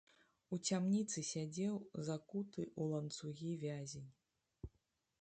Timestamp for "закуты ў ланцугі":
2.09-3.51